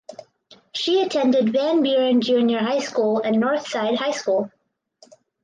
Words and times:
She 0.73 1.03
attended 1.03 1.53
Van 1.53 1.83
Buren 1.83 2.21
Junior 2.21 2.57
High 2.57 2.79
School 2.79 3.19
and 3.23 3.35
Northside 3.35 3.97
High 3.97 4.13
School. 4.13 4.51